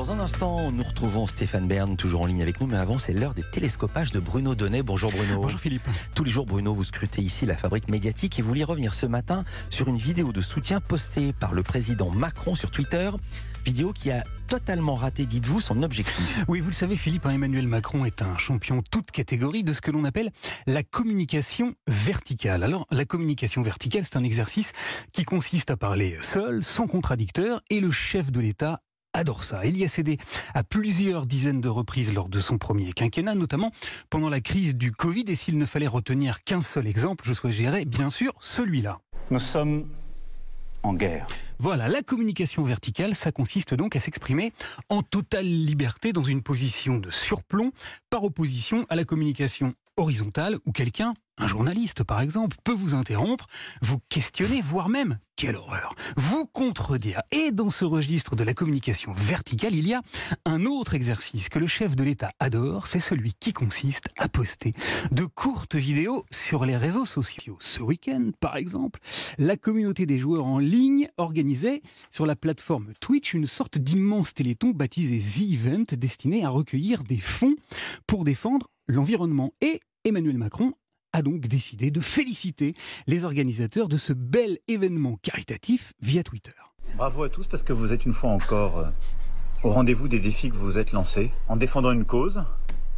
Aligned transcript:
Dans 0.00 0.12
un 0.12 0.20
instant, 0.20 0.72
nous 0.72 0.82
retrouvons 0.82 1.26
Stéphane 1.26 1.68
Bern, 1.68 1.94
toujours 1.94 2.22
en 2.22 2.26
ligne 2.26 2.40
avec 2.40 2.58
nous, 2.58 2.66
mais 2.66 2.78
avant, 2.78 2.96
c'est 2.96 3.12
l'heure 3.12 3.34
des 3.34 3.42
télescopages 3.42 4.10
de 4.12 4.18
Bruno 4.18 4.54
Donnet. 4.54 4.82
Bonjour 4.82 5.10
Bruno. 5.10 5.42
Bonjour 5.42 5.60
Philippe. 5.60 5.82
Tous 6.14 6.24
les 6.24 6.30
jours, 6.30 6.46
Bruno, 6.46 6.72
vous 6.72 6.84
scrutez 6.84 7.20
ici 7.20 7.44
la 7.44 7.54
fabrique 7.54 7.90
médiatique 7.90 8.38
et 8.38 8.42
vous 8.42 8.48
voulez 8.48 8.64
revenir 8.64 8.94
ce 8.94 9.04
matin 9.04 9.44
sur 9.68 9.88
une 9.88 9.98
vidéo 9.98 10.32
de 10.32 10.40
soutien 10.40 10.80
postée 10.80 11.34
par 11.34 11.52
le 11.52 11.62
président 11.62 12.08
Macron 12.08 12.54
sur 12.54 12.70
Twitter. 12.70 13.10
Vidéo 13.66 13.92
qui 13.92 14.10
a 14.10 14.24
totalement 14.48 14.94
raté, 14.94 15.26
dites-vous, 15.26 15.60
son 15.60 15.82
objectif. 15.82 16.44
Oui, 16.48 16.60
vous 16.60 16.70
le 16.70 16.74
savez, 16.74 16.96
Philippe, 16.96 17.26
hein, 17.26 17.32
Emmanuel 17.32 17.68
Macron 17.68 18.06
est 18.06 18.22
un 18.22 18.38
champion 18.38 18.82
toute 18.90 19.10
catégorie 19.10 19.64
de 19.64 19.74
ce 19.74 19.82
que 19.82 19.90
l'on 19.90 20.04
appelle 20.04 20.30
la 20.66 20.82
communication 20.82 21.74
verticale. 21.88 22.62
Alors, 22.62 22.86
la 22.90 23.04
communication 23.04 23.60
verticale, 23.60 24.04
c'est 24.04 24.16
un 24.16 24.24
exercice 24.24 24.72
qui 25.12 25.24
consiste 25.24 25.70
à 25.70 25.76
parler 25.76 26.16
seul, 26.22 26.64
sans 26.64 26.86
contradicteur, 26.86 27.60
et 27.68 27.80
le 27.80 27.90
chef 27.90 28.32
de 28.32 28.40
l'État 28.40 28.80
adore 29.12 29.44
ça. 29.44 29.66
Il 29.66 29.76
y 29.76 29.84
a 29.84 29.88
cédé 29.88 30.18
à 30.54 30.62
plusieurs 30.62 31.26
dizaines 31.26 31.60
de 31.60 31.68
reprises 31.68 32.12
lors 32.12 32.28
de 32.28 32.40
son 32.40 32.58
premier 32.58 32.92
quinquennat, 32.92 33.34
notamment 33.34 33.72
pendant 34.08 34.28
la 34.28 34.40
crise 34.40 34.76
du 34.76 34.92
Covid. 34.92 35.24
Et 35.28 35.34
s'il 35.34 35.58
ne 35.58 35.66
fallait 35.66 35.86
retenir 35.86 36.42
qu'un 36.44 36.60
seul 36.60 36.86
exemple, 36.86 37.24
je 37.26 37.32
choisirais 37.32 37.84
bien 37.84 38.10
sûr 38.10 38.32
celui-là. 38.40 39.00
Nous 39.30 39.38
sommes 39.38 39.86
en 40.82 40.94
guerre. 40.94 41.26
Voilà, 41.58 41.88
la 41.88 42.02
communication 42.02 42.62
verticale, 42.62 43.14
ça 43.14 43.32
consiste 43.32 43.74
donc 43.74 43.94
à 43.94 44.00
s'exprimer 44.00 44.52
en 44.88 45.02
totale 45.02 45.44
liberté 45.44 46.12
dans 46.12 46.24
une 46.24 46.42
position 46.42 46.96
de 46.96 47.10
surplomb, 47.10 47.72
par 48.08 48.24
opposition 48.24 48.86
à 48.88 48.96
la 48.96 49.04
communication 49.04 49.74
horizontale 49.98 50.56
où 50.64 50.72
quelqu'un, 50.72 51.12
un 51.40 51.46
journaliste 51.46 52.04
par 52.04 52.20
exemple, 52.20 52.56
peut 52.64 52.72
vous 52.72 52.94
interrompre, 52.94 53.46
vous 53.82 53.98
questionner, 54.08 54.60
voire 54.60 54.88
même, 54.88 55.18
quelle 55.36 55.56
horreur, 55.56 55.94
vous 56.16 56.46
contredire. 56.46 57.22
Et 57.32 57.50
dans 57.50 57.70
ce 57.70 57.86
registre 57.86 58.36
de 58.36 58.44
la 58.44 58.52
communication 58.52 59.12
verticale, 59.14 59.74
il 59.74 59.88
y 59.88 59.94
a 59.94 60.02
un 60.44 60.66
autre 60.66 60.94
exercice 60.94 61.48
que 61.48 61.58
le 61.58 61.66
chef 61.66 61.96
de 61.96 62.04
l'État 62.04 62.30
adore, 62.40 62.86
c'est 62.86 63.00
celui 63.00 63.32
qui 63.40 63.54
consiste 63.54 64.10
à 64.18 64.28
poster 64.28 64.72
de 65.10 65.24
courtes 65.24 65.76
vidéos 65.76 66.24
sur 66.30 66.66
les 66.66 66.76
réseaux 66.76 67.06
sociaux. 67.06 67.56
Ce 67.60 67.80
week-end, 67.80 68.30
par 68.38 68.56
exemple, 68.56 69.00
la 69.38 69.56
communauté 69.56 70.04
des 70.04 70.18
joueurs 70.18 70.44
en 70.44 70.58
ligne 70.58 71.08
organisait 71.16 71.80
sur 72.10 72.26
la 72.26 72.36
plateforme 72.36 72.92
Twitch 73.00 73.32
une 73.32 73.46
sorte 73.46 73.78
d'immense 73.78 74.34
téléthon 74.34 74.70
baptisé 74.70 75.18
The 75.18 75.52
Event 75.52 75.84
destiné 75.92 76.44
à 76.44 76.50
recueillir 76.50 77.02
des 77.02 77.18
fonds 77.18 77.56
pour 78.06 78.24
défendre 78.24 78.68
l'environnement. 78.88 79.54
Et 79.62 79.80
Emmanuel 80.04 80.38
Macron 80.38 80.74
a 81.12 81.22
donc 81.22 81.46
décidé 81.46 81.90
de 81.90 82.00
féliciter 82.00 82.74
les 83.06 83.24
organisateurs 83.24 83.88
de 83.88 83.96
ce 83.96 84.12
bel 84.12 84.58
événement 84.68 85.18
caritatif 85.22 85.92
via 86.00 86.22
Twitter. 86.22 86.52
Bravo 86.96 87.24
à 87.24 87.28
tous 87.28 87.46
parce 87.46 87.62
que 87.62 87.72
vous 87.72 87.92
êtes 87.92 88.04
une 88.04 88.12
fois 88.12 88.30
encore 88.30 88.78
euh, 88.78 88.88
au 89.62 89.70
rendez-vous 89.70 90.08
des 90.08 90.18
défis 90.18 90.50
que 90.50 90.56
vous 90.56 90.66
vous 90.66 90.78
êtes 90.78 90.92
lancés 90.92 91.30
en 91.48 91.56
défendant 91.56 91.92
une 91.92 92.04
cause, 92.04 92.42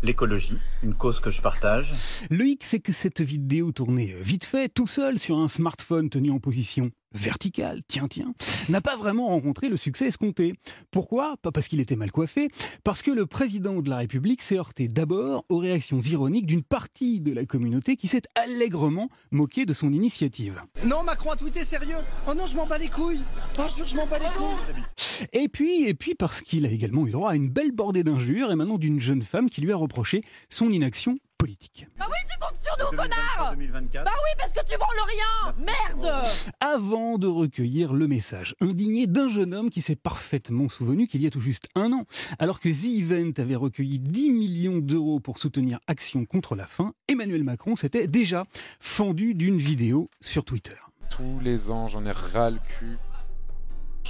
l'écologie, 0.02 0.58
une 0.82 0.94
cause 0.94 1.20
que 1.20 1.30
je 1.30 1.42
partage. 1.42 1.92
Le 2.30 2.46
hic, 2.46 2.64
c'est 2.64 2.80
que 2.80 2.92
cette 2.92 3.20
vidéo 3.20 3.72
tournée 3.72 4.14
vite 4.20 4.44
fait, 4.44 4.68
tout 4.68 4.86
seul, 4.86 5.18
sur 5.18 5.38
un 5.38 5.48
smartphone 5.48 6.10
tenu 6.10 6.30
en 6.30 6.38
position 6.38 6.90
verticale, 7.14 7.80
tiens 7.88 8.08
tiens, 8.08 8.32
n'a 8.68 8.80
pas 8.80 8.96
vraiment 8.96 9.28
rencontré 9.28 9.68
le 9.68 9.76
succès 9.76 10.06
escompté. 10.06 10.54
Pourquoi? 10.90 11.36
Pas 11.42 11.52
parce 11.52 11.68
qu'il 11.68 11.80
était 11.80 11.96
mal 11.96 12.10
coiffé, 12.10 12.48
parce 12.84 13.02
que 13.02 13.10
le 13.10 13.26
président 13.26 13.80
de 13.80 13.90
la 13.90 13.98
République 13.98 14.42
s'est 14.42 14.58
heurté 14.58 14.88
d'abord 14.88 15.44
aux 15.48 15.58
réactions 15.58 16.00
ironiques 16.00 16.46
d'une 16.46 16.62
partie 16.62 17.20
de 17.20 17.32
la 17.32 17.44
communauté 17.44 17.96
qui 17.96 18.08
s'est 18.08 18.22
allègrement 18.34 19.08
moquée 19.30 19.66
de 19.66 19.72
son 19.72 19.92
initiative. 19.92 20.62
Non, 20.84 21.02
Macron 21.04 21.30
a 21.30 21.36
tweeté 21.36 21.64
sérieux? 21.64 21.96
Oh 22.28 22.34
non, 22.34 22.46
je 22.46 22.56
m'en 22.56 22.66
bats 22.66 22.78
les 22.78 22.88
couilles 22.88 23.24
Oh, 23.58 23.62
je, 23.78 23.84
je 23.84 23.96
m'en 23.96 24.06
bats 24.06 24.18
les 24.18 24.24
couilles 24.26 25.28
Et 25.32 25.48
puis, 25.48 25.84
et 25.84 25.94
puis 25.94 26.14
parce 26.14 26.40
qu'il 26.40 26.66
a 26.66 26.70
également 26.70 27.06
eu 27.06 27.10
droit 27.10 27.30
à 27.30 27.34
une 27.34 27.48
belle 27.48 27.72
bordée 27.72 28.04
d'injures 28.04 28.50
émanant 28.50 28.78
d'une 28.78 29.00
jeune 29.00 29.22
femme 29.22 29.50
qui 29.50 29.60
lui 29.60 29.72
a 29.72 29.76
reproché 29.76 30.22
son 30.48 30.70
inaction 30.70 31.18
politique. 31.42 31.88
Bah 31.98 32.06
oui, 32.08 32.16
tu 32.30 32.38
comptes 32.38 32.60
sur 32.60 32.72
nous, 32.78 32.96
connard 32.96 33.50
2024. 33.56 34.04
Bah 34.04 34.12
oui, 34.14 34.30
parce 34.38 34.52
que 34.52 34.64
tu 34.64 34.78
branles 34.78 35.08
rien 35.08 35.64
Merde 35.64 36.24
Avant 36.60 37.18
de 37.18 37.26
recueillir 37.26 37.94
le 37.94 38.06
message 38.06 38.54
indigné 38.60 39.08
d'un 39.08 39.28
jeune 39.28 39.52
homme 39.52 39.68
qui 39.68 39.82
s'est 39.82 39.96
parfaitement 39.96 40.68
souvenu 40.68 41.08
qu'il 41.08 41.20
y 41.20 41.26
a 41.26 41.30
tout 41.30 41.40
juste 41.40 41.66
un 41.74 41.92
an, 41.92 42.04
alors 42.38 42.60
que 42.60 42.68
The 42.68 43.00
Event 43.00 43.42
avait 43.42 43.56
recueilli 43.56 43.98
10 43.98 44.30
millions 44.30 44.78
d'euros 44.78 45.18
pour 45.18 45.38
soutenir 45.38 45.80
Action 45.88 46.24
contre 46.26 46.54
la 46.54 46.68
faim, 46.68 46.92
Emmanuel 47.08 47.42
Macron 47.42 47.74
s'était 47.74 48.06
déjà 48.06 48.44
fendu 48.78 49.34
d'une 49.34 49.58
vidéo 49.58 50.10
sur 50.20 50.44
Twitter. 50.44 50.76
Tous 51.10 51.40
les 51.42 51.72
ans, 51.72 51.88
j'en 51.88 52.06
ai 52.06 52.12
ras 52.12 52.50
le 52.50 52.58
cul. 52.78 52.98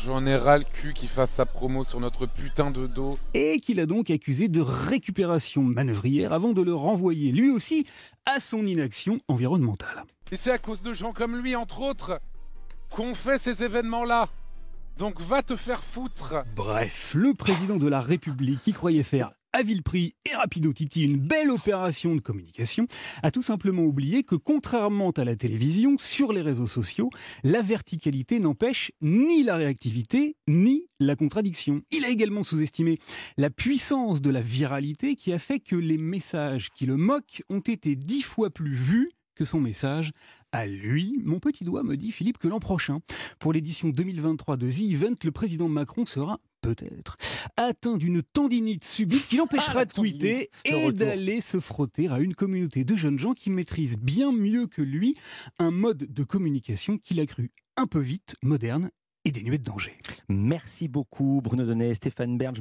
J'en 0.05 0.27
ai 0.27 0.35
ras 0.35 0.59
le 0.59 0.65
cul 0.65 0.95
qu'il 0.95 1.09
fasse 1.09 1.31
sa 1.31 1.47
promo 1.47 1.85
sur 1.85 2.01
notre 2.01 2.27
putain 2.27 2.73
de 2.73 2.89
dos. 2.89 3.17
Et 3.35 3.61
qu'il 3.61 3.79
a 3.79 3.87
donc 3.87 4.11
accusé 4.11 4.49
de 4.49 4.61
récupération 4.61 5.63
manœuvrière 5.63 6.33
avant 6.33 6.53
de 6.53 6.61
le 6.61 6.75
renvoyer 6.75 7.31
lui 7.31 7.51
aussi 7.51 7.87
à 8.27 8.41
son 8.41 8.67
inaction 8.67 9.21
environnementale. 9.29 10.03
Et 10.33 10.37
c'est 10.37 10.51
à 10.51 10.59
cause 10.59 10.83
de 10.83 10.93
gens 10.93 11.13
comme 11.13 11.37
lui, 11.37 11.55
entre 11.55 11.83
autres, 11.83 12.21
qu'on 12.91 13.15
fait 13.15 13.39
ces 13.39 13.63
événements-là. 13.63 14.29
Donc 14.99 15.21
va 15.21 15.43
te 15.43 15.55
faire 15.55 15.85
foutre. 15.85 16.35
Bref, 16.57 17.13
le 17.15 17.33
président 17.35 17.77
de 17.77 17.89
la 17.89 18.01
République 18.01 18.61
qui 18.61 18.73
croyait 18.73 19.05
faire 19.05 19.31
à 19.53 19.63
vil 19.63 19.83
prix 19.83 20.15
et 20.25 20.35
rapido 20.35 20.73
titi 20.73 21.03
une 21.03 21.19
belle 21.19 21.51
opération 21.51 22.15
de 22.15 22.21
communication, 22.21 22.87
a 23.23 23.31
tout 23.31 23.43
simplement 23.43 23.83
oublié 23.83 24.23
que 24.23 24.35
contrairement 24.35 25.11
à 25.11 25.25
la 25.25 25.37
télévision, 25.37 25.97
sur 25.99 26.33
les 26.33 26.43
réseaux 26.43 26.67
sociaux, 26.67 27.11
la 27.45 27.63
verticalité 27.63 28.41
n'empêche 28.41 28.93
ni 29.01 29.43
la 29.43 29.57
réactivité 29.57 30.37
ni 30.49 30.87
la 31.01 31.17
contradiction. 31.17 31.83
Il 31.91 32.05
a 32.05 32.09
également 32.09 32.45
sous-estimé 32.45 32.99
la 33.37 33.51
puissance 33.51 34.23
de 34.23 34.31
la 34.31 34.41
viralité 34.41 35.17
qui 35.17 35.33
a 35.33 35.39
fait 35.39 35.61
que 35.61 35.77
les 35.77 35.99
messages 35.99 36.71
qui 36.71 36.87
le 36.87 36.97
moquent 36.97 37.43
ont 37.49 37.61
été 37.61 37.97
dix 37.97 38.23
fois 38.23 38.51
plus 38.51 38.75
vus 38.75 39.11
que 39.35 39.45
son 39.45 39.61
message 39.61 40.13
à 40.53 40.67
lui. 40.67 41.19
Mon 41.23 41.41
petit 41.41 41.65
doigt 41.65 41.83
me 41.83 41.97
dit, 41.97 42.13
Philippe, 42.13 42.39
que 42.39 42.49
l'an 42.49 42.61
prochain, 42.61 43.01
pour 43.39 43.53
l'édition 43.53 43.89
2023 43.89 44.57
de 44.57 44.71
The 44.71 44.93
Event, 44.93 45.15
le 45.25 45.33
président 45.33 45.69
Macron 45.69 46.05
sera 46.07 46.39
peut-être 46.63 47.19
atteint 47.59 47.99
d'une 47.99 48.23
tendinite 48.23 48.85
subite 48.85 49.27
qui 49.27 49.37
l'empêchera 49.37 49.81
Ah, 49.81 49.85
de 49.85 49.93
tweeter 49.93 50.49
et 50.65 50.93
d'aller 50.93 51.43
se 51.43 51.61
frotter 51.61 52.09
à 52.09 52.19
une 52.21 52.35
communauté 52.35 52.85
de 52.85 52.97
jeunes 52.97 53.19
gens 53.19 53.35
qui 53.35 53.51
maîtrisent 53.51 53.99
bien 53.99 54.33
mieux 54.33 54.67
que 54.67 54.81
lui 54.81 55.17
un 55.59 55.71
mode 55.71 56.07
de 56.11 56.25
communication 56.25 56.97
qu'il 56.97 57.21
a 57.21 57.27
cru 57.27 57.51
un 57.77 57.87
peu 57.87 58.01
vite, 58.01 58.37
moderne 58.43 58.91
et 59.25 59.31
dénué 59.31 59.59
de 59.59 59.63
danger. 59.65 59.97
Merci 60.29 60.89
beaucoup 60.89 61.41
Bruno 61.43 61.65
Donnet, 61.65 61.95
Stéphane 61.95 62.37
Bern. 62.39 62.55
Je 62.57 62.61